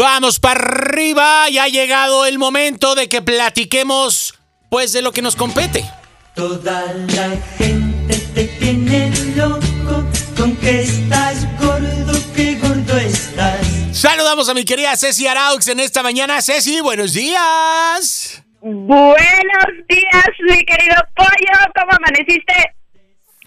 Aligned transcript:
Vamos 0.00 0.40
para 0.40 0.58
arriba, 0.58 1.50
ya 1.50 1.64
ha 1.64 1.68
llegado 1.68 2.24
el 2.24 2.38
momento 2.38 2.94
de 2.94 3.06
que 3.06 3.20
platiquemos 3.20 4.32
pues 4.70 4.94
de 4.94 5.02
lo 5.02 5.12
que 5.12 5.20
nos 5.20 5.36
compete. 5.36 5.84
Toda 6.34 6.86
la 6.94 7.36
gente 7.58 8.16
te 8.34 8.44
tiene 8.44 9.12
loco 9.36 10.02
con 10.38 10.56
que 10.56 10.84
estás 10.84 11.46
gordo, 11.60 12.18
que 12.34 12.54
gordo 12.54 12.96
estás. 12.96 13.60
Saludamos 13.92 14.48
a 14.48 14.54
mi 14.54 14.64
querida 14.64 14.96
Ceci 14.96 15.26
Araux 15.26 15.68
en 15.68 15.80
esta 15.80 16.02
mañana. 16.02 16.40
Ceci, 16.40 16.80
buenos 16.80 17.12
días. 17.12 18.42
Buenos 18.62 19.66
días, 19.86 20.30
mi 20.48 20.64
querido 20.64 20.96
pollo. 21.14 21.72
¿Cómo 21.74 21.92
amaneciste? 21.92 22.79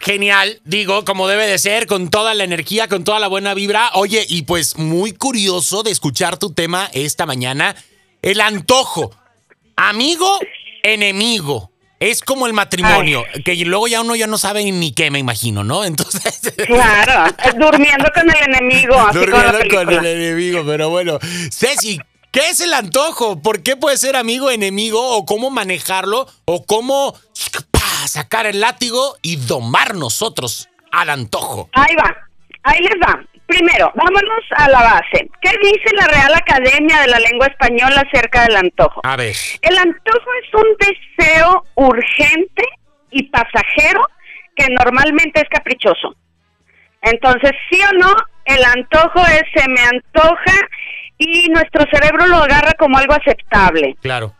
Genial, 0.03 0.59
digo, 0.65 1.05
como 1.05 1.29
debe 1.29 1.47
de 1.47 1.57
ser, 1.57 1.87
con 1.87 2.09
toda 2.09 2.33
la 2.33 2.43
energía, 2.43 2.89
con 2.89 3.05
toda 3.05 3.21
la 3.21 3.29
buena 3.29 3.53
vibra. 3.53 3.89
Oye, 3.93 4.25
y 4.27 4.41
pues 4.41 4.77
muy 4.77 5.13
curioso 5.13 5.81
de 5.81 5.91
escuchar 5.91 6.37
tu 6.37 6.51
tema 6.51 6.89
esta 6.91 7.25
mañana. 7.25 7.73
El 8.21 8.41
antojo. 8.41 9.11
Amigo, 9.77 10.39
enemigo. 10.83 11.71
Es 12.01 12.19
como 12.19 12.47
el 12.47 12.53
matrimonio, 12.53 13.23
que 13.45 13.55
luego 13.55 13.87
ya 13.87 14.01
uno 14.01 14.13
ya 14.17 14.27
no 14.27 14.37
sabe 14.37 14.69
ni 14.69 14.91
qué, 14.91 15.09
me 15.09 15.19
imagino, 15.19 15.63
¿no? 15.63 15.85
Entonces. 15.85 16.41
Claro, 16.67 17.33
durmiendo 17.57 18.05
con 18.13 18.29
el 18.29 18.55
enemigo. 18.55 18.99
Así 18.99 19.19
durmiendo 19.19 19.59
con, 19.69 19.85
con 19.85 19.93
el 19.93 20.05
enemigo, 20.05 20.63
pero 20.65 20.89
bueno. 20.89 21.17
Ceci, 21.49 21.97
¿qué 22.31 22.49
es 22.49 22.59
el 22.59 22.73
antojo? 22.73 23.41
¿Por 23.41 23.63
qué 23.63 23.77
puede 23.77 23.95
ser 23.95 24.17
amigo, 24.17 24.51
enemigo? 24.51 25.15
¿O 25.15 25.25
cómo 25.25 25.49
manejarlo? 25.49 26.27
¿O 26.43 26.65
cómo 26.65 27.15
sacar 28.13 28.45
el 28.45 28.59
látigo 28.59 29.15
y 29.23 29.37
domar 29.37 29.95
nosotros 29.95 30.69
al 30.91 31.09
antojo? 31.09 31.69
Ahí 31.73 31.95
va, 31.95 32.15
ahí 32.61 32.79
les 32.79 32.95
va. 33.01 33.19
Primero, 33.47 33.91
vámonos 33.95 34.43
a 34.55 34.69
la 34.69 34.81
base. 34.81 35.29
¿Qué 35.41 35.51
dice 35.61 35.95
la 35.95 36.07
Real 36.07 36.33
Academia 36.35 37.01
de 37.01 37.07
la 37.07 37.19
Lengua 37.19 37.47
Española 37.47 38.03
acerca 38.07 38.43
del 38.43 38.55
antojo? 38.57 39.01
A 39.03 39.15
ver. 39.15 39.35
El 39.61 39.77
antojo 39.77 40.29
es 40.43 40.53
un 40.53 40.77
deseo 40.79 41.65
urgente 41.75 42.63
y 43.09 43.23
pasajero 43.23 44.01
que 44.55 44.67
normalmente 44.69 45.41
es 45.41 45.49
caprichoso. 45.49 46.15
Entonces, 47.01 47.51
sí 47.69 47.79
o 47.81 47.97
no, 47.97 48.15
el 48.45 48.63
antojo 48.63 49.25
es 49.25 49.43
se 49.55 49.67
me 49.69 49.81
antoja 49.81 50.55
y 51.17 51.49
nuestro 51.49 51.85
cerebro 51.91 52.27
lo 52.27 52.37
agarra 52.37 52.73
como 52.77 52.97
algo 52.97 53.13
aceptable. 53.13 53.95
Claro. 54.01 54.35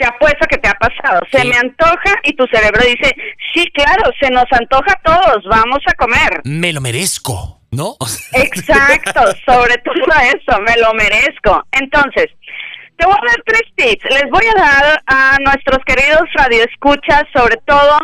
Te 0.00 0.06
apuesto 0.06 0.46
que 0.48 0.56
te 0.56 0.66
ha 0.66 0.74
pasado. 0.74 1.20
Se 1.30 1.44
me 1.44 1.54
antoja 1.58 2.14
y 2.24 2.32
tu 2.32 2.46
cerebro 2.46 2.82
dice, 2.82 3.14
sí, 3.52 3.70
claro, 3.74 4.10
se 4.18 4.30
nos 4.30 4.46
antoja 4.50 4.92
a 4.92 5.02
todos, 5.02 5.44
vamos 5.44 5.80
a 5.86 5.92
comer. 5.92 6.40
Me 6.44 6.72
lo 6.72 6.80
merezco, 6.80 7.60
¿no? 7.70 7.96
Exacto, 8.32 9.20
sobre 9.44 9.76
todo 9.84 9.94
eso, 10.24 10.58
me 10.62 10.74
lo 10.78 10.94
merezco. 10.94 11.62
Entonces, 11.72 12.28
te 12.96 13.04
voy 13.04 13.14
a 13.14 13.26
dar 13.26 13.42
tres 13.44 13.62
tips. 13.76 14.04
Les 14.10 14.30
voy 14.30 14.46
a 14.46 14.58
dar 14.58 15.02
a 15.04 15.36
nuestros 15.44 15.80
queridos 15.84 16.22
radioescuchas, 16.32 17.24
sobre 17.34 17.58
todo, 17.66 17.98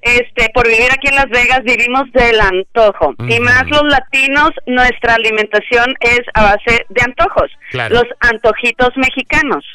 este, 0.00 0.48
por 0.54 0.66
vivir 0.66 0.90
aquí 0.90 1.08
en 1.08 1.16
Las 1.16 1.28
Vegas, 1.28 1.60
vivimos 1.64 2.10
del 2.12 2.40
antojo. 2.40 3.14
Y 3.28 3.38
más 3.40 3.64
los 3.68 3.84
latinos, 3.90 4.52
nuestra 4.66 5.16
alimentación 5.16 5.94
es 6.00 6.22
a 6.32 6.44
base 6.44 6.86
de 6.88 7.02
antojos. 7.02 7.50
Claro. 7.72 7.96
Los 7.96 8.06
antojitos 8.20 8.96
mexicanos. 8.96 9.66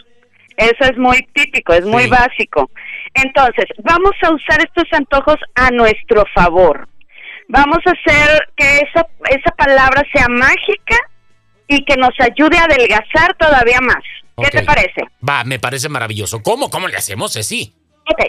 Eso 0.57 0.83
es 0.91 0.97
muy 0.97 1.21
típico, 1.33 1.73
es 1.73 1.85
muy 1.85 2.03
Sí. 2.03 2.09
básico. 2.09 2.69
Entonces, 3.13 3.65
vamos 3.83 4.11
a 4.23 4.31
usar 4.33 4.59
estos 4.59 4.85
antojos 4.91 5.37
a 5.55 5.69
nuestro 5.71 6.23
favor. 6.35 6.87
Vamos 7.47 7.79
a 7.85 7.91
hacer 7.91 8.49
que 8.57 8.79
esa, 8.79 9.07
esa 9.29 9.51
palabra 9.55 10.03
sea 10.13 10.27
mágica 10.27 10.97
y 11.67 11.83
que 11.85 11.95
nos 11.95 12.11
ayude 12.19 12.57
a 12.57 12.63
adelgazar 12.65 13.35
todavía 13.37 13.79
más. 13.81 14.03
¿Qué 14.43 14.49
te 14.49 14.63
parece? 14.63 15.01
Va, 15.27 15.43
me 15.45 15.57
parece 15.59 15.89
maravilloso. 15.89 16.43
¿Cómo? 16.43 16.69
¿Cómo 16.69 16.87
le 16.87 16.97
hacemos, 16.97 17.33
Ceci? 17.33 17.73
Ok. 18.11 18.19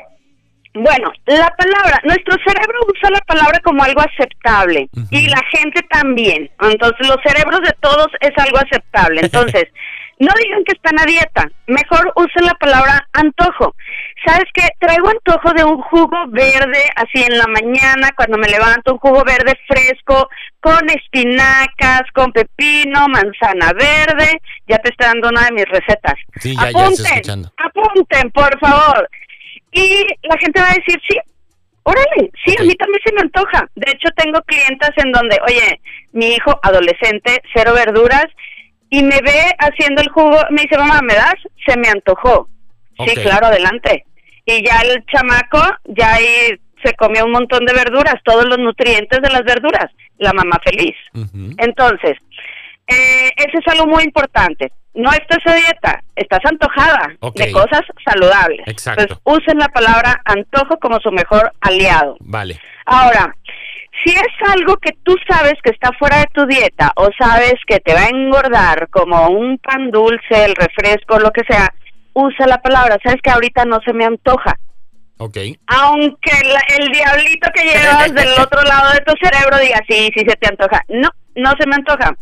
Bueno, 0.74 1.10
la 1.26 1.53
palabra, 1.56 1.98
nuestro 2.04 2.36
cerebro 2.47 2.78
usa 2.94 3.10
la 3.10 3.20
palabra 3.22 3.58
como 3.64 3.82
algo 3.82 4.00
aceptable 4.00 4.88
y 5.10 5.26
la 5.28 5.41
gente 5.50 5.82
también. 5.91 6.48
Entonces, 6.60 7.08
los 7.08 7.16
cerebros 7.24 7.60
de 7.62 7.74
todos 7.80 8.06
es 8.20 8.30
algo 8.36 8.58
aceptable. 8.58 9.20
Entonces, 9.24 9.64
no 10.20 10.32
digan 10.42 10.64
que 10.64 10.72
están 10.72 10.98
a 11.00 11.04
dieta, 11.04 11.48
mejor 11.66 12.12
usen 12.16 12.44
la 12.46 12.54
palabra 12.54 13.06
antojo. 13.12 13.74
¿Sabes 14.26 14.46
qué? 14.52 14.66
Traigo 14.80 15.08
antojo 15.10 15.52
de 15.54 15.64
un 15.64 15.80
jugo 15.82 16.16
verde 16.28 16.82
así 16.96 17.22
en 17.22 17.38
la 17.38 17.46
mañana 17.46 18.10
cuando 18.16 18.36
me 18.36 18.48
levanto, 18.48 18.94
un 18.94 18.98
jugo 18.98 19.22
verde 19.24 19.56
fresco 19.68 20.28
con 20.60 20.90
espinacas, 20.90 22.02
con 22.14 22.32
pepino, 22.32 23.06
manzana 23.08 23.72
verde. 23.74 24.40
Ya 24.66 24.78
te 24.78 24.90
estoy 24.90 25.06
dando 25.06 25.28
una 25.28 25.44
de 25.46 25.52
mis 25.52 25.64
recetas. 25.66 26.14
Sí, 26.40 26.54
ya- 26.56 26.62
ya 26.62 26.68
estoy 26.68 26.82
apunten, 26.84 27.06
escuchando. 27.06 27.52
apunten, 27.56 28.30
por 28.32 28.58
favor. 28.58 29.08
Y 29.72 30.04
la 30.22 30.36
gente 30.38 30.60
va 30.60 30.70
a 30.70 30.74
decir, 30.74 31.00
sí, 31.08 31.16
órale, 31.84 32.30
sí, 32.44 32.56
a 32.58 32.62
mí 32.64 32.74
también 32.74 33.00
se 33.04 33.12
me 33.14 33.20
antoja. 33.20 33.66
De 33.76 33.92
hecho, 33.92 34.08
tengo 34.16 34.40
clientas 34.42 34.90
en 34.96 35.12
donde, 35.12 35.38
oye, 35.46 35.80
mi 36.12 36.34
hijo 36.34 36.58
adolescente, 36.62 37.40
cero 37.54 37.72
verduras, 37.74 38.26
y 38.91 39.03
me 39.03 39.19
ve 39.22 39.54
haciendo 39.59 40.03
el 40.03 40.09
jugo, 40.09 40.38
me 40.50 40.62
dice, 40.62 40.78
mamá, 40.78 41.00
¿me 41.03 41.15
das? 41.15 41.34
Se 41.66 41.78
me 41.78 41.88
antojó. 41.88 42.49
Sí, 43.06 43.15
claro, 43.15 43.47
adelante. 43.47 44.04
Y 44.44 44.65
ya 44.66 44.81
el 44.81 45.04
chamaco, 45.06 45.62
ya 45.84 46.15
ahí 46.15 46.59
se 46.82 46.94
comió 46.94 47.25
un 47.25 47.32
montón 47.32 47.65
de 47.65 47.75
verduras, 47.75 48.15
todos 48.25 48.44
los 48.47 48.59
nutrientes 48.59 49.21
de 49.21 49.31
las 49.31 49.44
verduras. 49.44 49.91
La 50.19 50.32
mamá 50.32 50.59
feliz. 50.65 50.97
Entonces, 51.59 52.16
eh, 52.88 53.31
eso 53.37 53.59
es 53.59 53.69
algo 53.69 53.87
muy 53.87 54.04
importante. 54.04 54.72
No 54.94 55.12
estás 55.12 55.38
a 55.44 55.54
dieta, 55.54 56.03
estás 56.16 56.41
antojada 56.44 57.15
de 57.34 57.53
cosas 57.53 57.82
saludables. 58.04 58.66
Exacto. 58.66 59.03
Entonces, 59.03 59.22
usen 59.25 59.59
la 59.59 59.69
palabra 59.69 60.21
antojo 60.25 60.77
como 60.81 60.98
su 60.98 61.12
mejor 61.12 61.53
aliado. 61.60 62.16
Vale. 62.21 62.59
Ahora, 62.87 63.32
si 64.04 64.12
es 64.14 64.50
algo 64.54 64.76
que 64.76 64.92
tú 65.03 65.16
sabes 65.28 65.54
que 65.62 65.70
está 65.70 65.91
fuera 65.98 66.19
de 66.19 66.26
tu 66.32 66.47
dieta 66.47 66.92
o 66.97 67.09
sabes 67.19 67.54
que 67.66 67.81
te 67.81 67.94
va 67.94 68.00
a 68.03 68.09
engordar, 68.09 68.88
como 68.91 69.28
un 69.28 69.59
pan 69.59 69.91
dulce, 69.91 70.44
el 70.44 70.54
refresco, 70.54 71.19
lo 71.19 71.31
que 71.31 71.42
sea, 71.48 71.72
usa 72.12 72.47
la 72.47 72.60
palabra. 72.62 72.97
Sabes 73.03 73.20
que 73.22 73.31
ahorita 73.31 73.64
no 73.64 73.78
se 73.84 73.92
me 73.92 74.04
antoja. 74.04 74.56
Ok. 75.19 75.36
Aunque 75.66 76.31
la- 76.44 76.76
el 76.76 76.88
diablito 76.92 77.48
que 77.54 77.64
llevas 77.64 78.12
del 78.14 78.28
otro 78.41 78.62
lado 78.62 78.92
de 78.92 79.00
tu 79.00 79.14
cerebro 79.20 79.59
diga, 79.59 79.81
sí, 79.88 80.10
sí 80.15 80.25
se 80.26 80.36
te 80.36 80.48
antoja. 80.48 80.82
No, 80.88 81.09
no 81.34 81.50
se 81.59 81.66
me 81.66 81.75
antoja. 81.75 82.15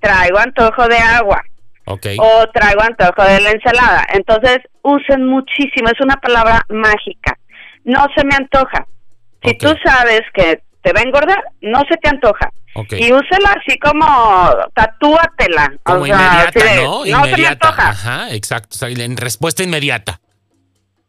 Traigo 0.00 0.38
antojo 0.38 0.86
de 0.88 0.98
agua 0.98 1.42
Ok. 1.86 2.06
o 2.18 2.46
traigo 2.52 2.82
antojo 2.82 3.22
de 3.26 3.40
la 3.40 3.50
ensalada. 3.50 4.04
Entonces, 4.12 4.58
usen 4.82 5.24
muchísimo, 5.26 5.88
es 5.88 6.00
una 6.00 6.16
palabra 6.16 6.62
mágica. 6.68 7.38
No 7.84 8.06
se 8.16 8.24
me 8.24 8.34
antoja. 8.36 8.86
Si 9.44 9.54
tú 9.58 9.74
sabes 9.84 10.20
que 10.34 10.60
te 10.82 10.92
va 10.92 11.00
a 11.00 11.04
engordar, 11.04 11.42
no 11.60 11.80
se 11.88 11.96
te 11.96 12.08
antoja. 12.08 12.50
Y 12.90 13.12
úsela 13.12 13.56
así 13.60 13.78
como 13.78 14.04
tatúatela. 14.74 15.72
Como 15.82 16.02
o 16.02 16.06
sea, 16.06 16.14
inmediata, 16.14 16.48
así 16.48 16.68
de, 16.68 16.82
¿no? 16.82 16.90
No 16.90 17.04
se 17.04 17.10
me 17.10 17.28
inmediata. 17.28 17.68
antoja. 17.68 17.88
Ajá, 17.90 18.34
exacto. 18.34 18.68
O 18.72 18.78
sea, 18.78 18.88
en 18.88 19.16
respuesta 19.16 19.62
inmediata. 19.62 20.20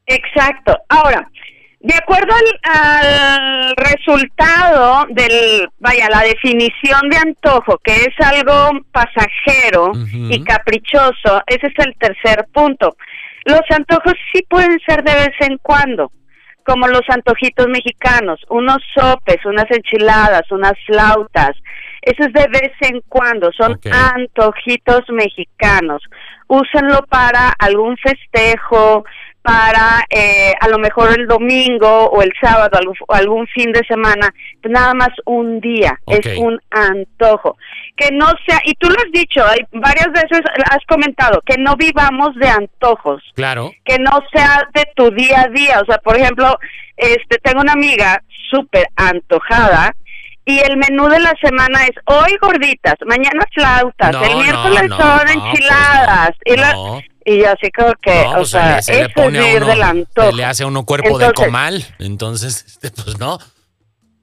Exacto. 0.06 0.78
Ahora, 0.90 1.26
de 1.80 1.96
acuerdo 1.96 2.34
al, 2.34 2.74
al 2.74 3.76
resultado 3.76 5.06
del, 5.10 5.68
vaya, 5.80 6.10
la 6.10 6.22
definición 6.22 7.10
de 7.10 7.18
antojo, 7.18 7.78
que 7.84 7.94
es 7.94 8.26
algo 8.26 8.72
pasajero 8.92 9.92
y 10.30 10.44
caprichoso, 10.44 11.42
ese 11.48 11.68
es 11.68 11.86
el 11.86 11.96
tercer 11.98 12.46
punto. 12.54 12.96
Los 13.46 13.62
antojos 13.70 14.14
sí 14.32 14.46
pueden 14.50 14.80
ser 14.88 15.04
de 15.04 15.14
vez 15.14 15.34
en 15.42 15.58
cuando, 15.58 16.12
como 16.66 16.88
los 16.88 17.04
antojitos 17.10 17.68
mexicanos, 17.68 18.40
unos 18.50 18.78
sopes, 18.96 19.46
unas 19.46 19.70
enchiladas, 19.70 20.44
unas 20.52 20.74
flautas. 20.86 21.52
Eso 22.02 22.24
es 22.24 22.34
de 22.34 22.48
vez 22.48 22.72
en 22.82 23.02
cuando, 23.08 23.52
son 23.52 23.80
antojitos 23.92 25.02
mexicanos. 25.10 26.04
Úsenlo 26.48 27.06
para 27.10 27.50
algún 27.60 27.96
festejo, 27.98 29.06
para 29.44 30.06
eh, 30.10 30.54
a 30.60 30.70
lo 30.70 30.80
mejor 30.80 31.12
el 31.20 31.28
domingo 31.28 32.06
o 32.06 32.22
el 32.22 32.32
sábado, 32.42 32.78
algún, 32.80 32.96
o 33.08 33.14
algún 33.14 33.46
fin 33.48 33.72
de 33.74 33.84
semana, 33.86 34.34
nada 34.64 34.94
más 34.94 35.10
un 35.26 35.60
día, 35.60 36.00
es 36.08 36.26
un 36.40 36.60
antojo. 36.72 37.58
Que 37.98 38.10
no 38.12 38.26
sea, 38.48 38.60
y 38.64 38.74
tú 38.76 38.90
lo 38.90 38.96
has 38.96 39.12
dicho, 39.12 39.46
hay, 39.46 39.60
varias 39.74 40.08
veces 40.14 40.40
has 40.72 40.84
comentado, 40.88 41.42
que 41.46 41.58
no 41.58 41.76
vivamos 41.76 42.34
de 42.36 42.48
antojos 42.48 43.22
Claro. 43.36 43.72
que 43.84 44.00
no 44.00 44.12
sea 44.34 44.62
de 44.74 44.86
tu 44.96 45.12
día 45.12 45.42
a 45.42 45.50
día. 45.50 45.82
O 45.82 45.86
sea, 45.86 45.98
por 45.98 46.18
ejemplo, 46.18 46.58
este 46.98 47.38
tengo 47.40 47.62
una 47.62 47.74
amiga 47.74 48.24
súper 48.50 48.88
antojada 48.96 49.94
y 50.46 50.60
el 50.60 50.78
menú 50.78 51.08
de 51.08 51.20
la 51.20 51.34
semana 51.42 51.84
es 51.84 51.96
hoy 52.06 52.36
gorditas, 52.42 52.96
mañana 53.06 53.46
flautas, 53.54 54.12
No, 54.12 54.24
el 54.24 54.36
miércoles 54.38 54.90
no, 54.90 54.98
son 54.98 55.26
no, 55.26 55.32
enchiladas. 55.32 56.32
pues 56.46 56.58
y, 56.58 56.60
la-. 56.60 57.02
Y 57.26 57.44
así 57.44 57.72
como 57.72 57.94
que, 58.02 58.14
No, 58.24 58.30
o 58.32 58.34
pues 58.36 58.50
se 58.50 58.58
sea, 58.60 58.76
le- 58.78 58.82
se 58.82 58.92
le 58.94 58.98
eso 59.00 59.08
es 59.10 59.14
pone 59.14 59.40
a 59.40 59.42
vivir 59.44 59.66
del 59.66 59.82
antojo. 59.82 60.30
se 60.32 60.36
le 60.36 60.46
hace 60.46 60.64
a 60.64 60.68
uno 60.68 60.86
cuerpo 60.86 61.18
de 61.18 61.26
Entonces- 61.26 61.46
comal. 61.46 61.86
Entonces, 62.00 62.66
este, 62.84 62.92
pues 62.92 63.20
no. 63.20 63.38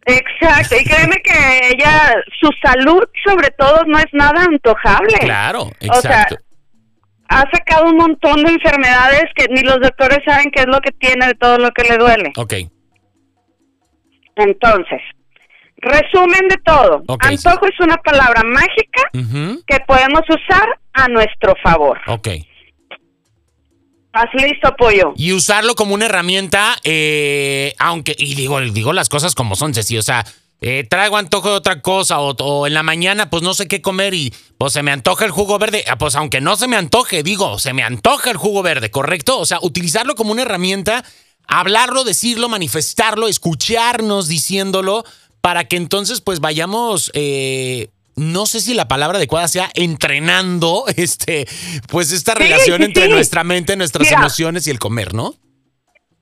Exacto, 0.07 0.77
y 0.81 0.85
créeme 0.85 1.17
que 1.23 1.69
ella, 1.75 2.15
su 2.41 2.49
salud 2.63 3.03
sobre 3.25 3.51
todo 3.51 3.85
no 3.87 3.99
es 3.99 4.07
nada 4.13 4.45
antojable. 4.45 5.19
Claro, 5.21 5.65
O 5.65 5.95
sea, 6.01 6.23
exacto. 6.23 6.37
ha 7.29 7.45
sacado 7.53 7.85
un 7.87 7.97
montón 7.97 8.43
de 8.43 8.51
enfermedades 8.51 9.25
que 9.37 9.47
ni 9.51 9.61
los 9.63 9.79
doctores 9.81 10.19
saben 10.27 10.51
qué 10.51 10.61
es 10.63 10.67
lo 10.67 10.81
que 10.81 10.91
tiene 10.93 11.27
de 11.27 11.35
todo 11.35 11.59
lo 11.59 11.71
que 11.73 11.85
le 11.85 11.99
duele. 11.99 12.33
Ok. 12.37 12.55
Entonces, 14.37 15.01
resumen 15.77 16.49
de 16.49 16.57
todo. 16.65 17.03
Antojo 17.21 17.67
es 17.67 17.79
una 17.81 17.97
palabra 17.99 18.43
mágica 18.45 19.03
que 19.67 19.81
podemos 19.87 20.23
usar 20.29 20.67
a 20.95 21.09
nuestro 21.09 21.55
favor. 21.63 21.99
Ok. 22.07 22.29
¿Estás 24.13 24.31
listo, 24.35 24.75
pollo? 24.77 25.13
Y 25.17 25.33
usarlo 25.33 25.75
como 25.77 25.95
una 25.95 26.07
herramienta, 26.07 26.77
eh, 26.83 27.75
aunque, 27.79 28.17
y 28.19 28.35
digo, 28.35 28.61
digo 28.61 28.93
las 28.93 29.09
cosas 29.09 29.35
como 29.37 29.55
son, 29.55 29.73
Ceci, 29.73 29.99
o 29.99 30.03
sea, 30.03 30.27
eh, 30.61 30.85
traigo 30.89 31.17
antojo 31.17 31.49
de 31.51 31.55
otra 31.55 31.81
cosa, 31.81 32.19
o, 32.19 32.31
o 32.35 32.67
en 32.67 32.75
la 32.75 32.83
mañana, 32.83 33.31
pues 33.31 33.43
no 33.45 33.55
sé 33.55 33.69
qué 33.69 33.81
comer 33.81 34.13
y 34.15 34.35
pues 34.59 34.73
se 34.73 34.83
me 34.83 34.91
antoja 34.91 35.25
el 35.25 35.31
jugo 35.31 35.59
verde. 35.59 35.85
Ah, 35.89 35.97
Pues 35.97 36.17
aunque 36.17 36.41
no 36.41 36.57
se 36.57 36.67
me 36.67 36.77
antoje, 36.77 37.23
digo, 37.23 37.59
se 37.61 37.73
me 37.73 37.83
antoja 37.85 38.31
el 38.33 38.37
jugo 38.37 38.63
verde, 38.63 38.91
¿correcto? 38.91 39.39
O 39.39 39.47
sea, 39.47 39.59
utilizarlo 39.63 40.17
como 40.17 40.33
una 40.33 40.43
herramienta, 40.43 41.05
hablarlo, 41.47 42.03
decirlo, 42.03 42.49
manifestarlo, 42.49 43.29
escucharnos 43.29 44.27
diciéndolo, 44.27 45.05
para 45.41 45.65
que 45.69 45.77
entonces 45.77 46.21
pues 46.21 46.41
vayamos. 46.41 47.11
eh, 47.15 47.89
no 48.21 48.47
sé 48.47 48.61
si 48.61 48.75
la 48.75 48.87
palabra 48.89 49.19
adecuada 49.19 49.49
sea 49.49 49.71
entrenando 49.75 50.85
este, 50.97 51.47
pues 51.89 52.13
esta 52.13 52.33
Sí, 52.35 52.43
relación 52.45 52.79
sí, 52.79 52.85
entre 52.85 53.05
sí. 53.07 53.11
nuestra 53.11 53.45
mente, 53.45 53.77
nuestras 53.77 54.07
Mira. 54.09 54.21
emociones 54.21 54.67
y 54.67 54.71
el 54.71 54.79
comer, 54.79 55.15
¿no? 55.15 55.35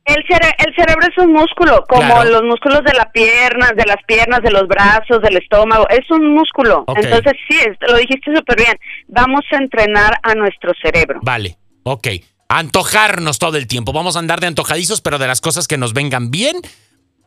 El, 0.05 0.25
cere- 0.25 0.55
el 0.67 0.75
cerebro 0.75 1.07
es 1.07 1.19
un 1.23 1.33
músculo, 1.35 1.85
como 1.87 2.01
Claro. 2.01 2.31
los 2.31 2.43
músculos 2.45 2.83
de 2.83 2.95
las 2.95 3.09
piernas, 3.13 3.73
de 3.77 3.85
las 3.85 3.99
piernas, 4.07 4.41
de 4.43 4.51
los 4.51 4.67
brazos, 4.67 5.21
del 5.21 5.37
estómago. 5.37 5.87
Es 5.91 6.11
un 6.11 6.33
músculo. 6.35 6.85
Entonces, 6.97 7.35
sí, 7.47 7.59
lo 7.87 7.99
dijiste 7.99 8.35
súper 8.35 8.57
bien. 8.57 8.75
Vamos 9.09 9.43
a 9.53 9.57
entrenar 9.57 10.19
a 10.23 10.35
nuestro 10.35 10.73
cerebro. 10.83 11.21
Vale, 11.23 11.59
ok. 11.83 12.07
Antojarnos 12.49 13.39
todo 13.39 13.59
el 13.59 13.67
tiempo. 13.67 13.93
Vamos 13.93 14.17
a 14.17 14.21
andar 14.21 14.41
de 14.41 14.47
antojadizos, 14.47 15.03
pero 15.03 15.19
de 15.19 15.27
las 15.27 15.43
cosas 15.43 15.69
que 15.69 15.77
nos 15.77 15.93
vengan 15.93 16.31
bien, 16.31 16.57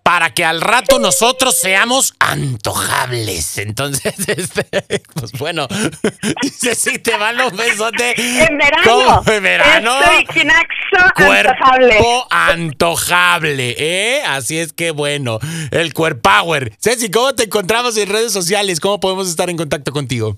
para 0.04 0.34
que 0.34 0.44
al 0.44 0.62
rato 0.62 1.00
nosotros 1.00 1.58
seamos 1.58 2.14
antojables. 2.20 3.58
Entonces, 3.58 4.14
este, 4.28 5.04
pues 5.14 5.32
bueno, 5.34 5.68
dice, 6.42 7.00
te 7.00 7.18
van 7.18 7.38
los 7.38 7.56
besotes. 7.56 8.18
En 8.18 8.58
verano. 8.58 8.84
¿Cómo? 8.84 9.24
En 9.32 9.44
verano. 9.44 10.00
Estoy 10.02 10.26
quinaxo 10.26 11.22
antojable. 11.22 11.98
Cuerpo 11.98 12.28
antojable, 12.30 13.76
¿eh? 13.78 14.24
Así 14.26 14.58
es 14.60 14.74
que 14.74 14.92
bueno, 14.92 15.40
el 15.72 15.94
Core 15.94 16.16
Power. 16.16 16.74
Ceci, 16.80 17.10
¿cómo 17.10 17.34
te 17.34 17.44
encontramos 17.44 17.98
en 17.98 18.10
redes 18.10 18.34
sociales? 18.34 18.80
¿Cómo 18.80 19.00
podemos 19.00 19.28
estar 19.28 19.50
en 19.50 19.58
contacto 19.58 19.92
contigo? 19.92 20.38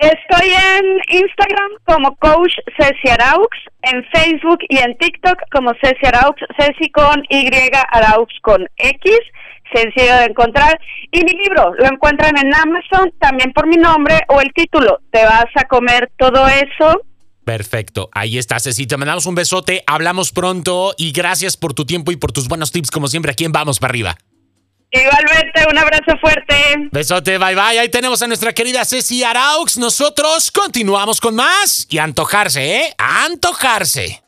Estoy 0.00 0.48
en 0.48 0.84
Instagram 1.20 1.72
como 1.84 2.16
Coach 2.16 2.54
Ceci 2.78 3.10
Araux, 3.10 3.50
en 3.82 4.02
Facebook 4.10 4.60
y 4.70 4.78
en 4.78 4.96
TikTok 4.96 5.36
como 5.52 5.72
Ceci 5.74 6.06
Araux, 6.06 6.40
Ceci 6.58 6.90
con 6.90 7.22
Y, 7.28 7.50
Araux 7.90 8.32
con 8.40 8.66
X, 8.78 9.12
sencillo 9.74 10.16
de 10.16 10.24
encontrar. 10.24 10.80
Y 11.12 11.22
mi 11.22 11.32
libro 11.32 11.74
lo 11.74 11.84
encuentran 11.84 12.34
en 12.38 12.54
Amazon 12.54 13.12
también 13.20 13.52
por 13.52 13.66
mi 13.66 13.76
nombre 13.76 14.20
o 14.28 14.40
el 14.40 14.50
título, 14.54 15.00
Te 15.12 15.22
vas 15.22 15.50
a 15.54 15.64
comer 15.64 16.10
todo 16.16 16.48
eso. 16.48 17.02
Perfecto, 17.44 18.08
ahí 18.12 18.38
está, 18.38 18.58
Ceci. 18.58 18.86
Te 18.86 18.96
mandamos 18.96 19.26
un 19.26 19.34
besote, 19.34 19.84
hablamos 19.86 20.32
pronto 20.32 20.94
y 20.96 21.12
gracias 21.12 21.58
por 21.58 21.74
tu 21.74 21.84
tiempo 21.84 22.10
y 22.10 22.16
por 22.16 22.32
tus 22.32 22.48
buenos 22.48 22.72
tips, 22.72 22.90
como 22.90 23.08
siempre, 23.08 23.32
aquí 23.32 23.44
en 23.44 23.52
Vamos 23.52 23.78
para 23.78 23.90
arriba. 23.90 24.16
Igualmente, 24.92 25.64
un 25.70 25.78
abrazo 25.78 26.18
fuerte. 26.20 26.88
Besote, 26.90 27.38
bye 27.38 27.54
bye. 27.54 27.78
Ahí 27.78 27.88
tenemos 27.88 28.20
a 28.22 28.26
nuestra 28.26 28.52
querida 28.52 28.84
Ceci 28.84 29.22
Araux. 29.22 29.78
Nosotros 29.78 30.50
continuamos 30.50 31.20
con 31.20 31.36
más 31.36 31.86
y 31.88 31.98
antojarse, 31.98 32.76
¿eh? 32.76 32.94
Antojarse. 32.98 34.22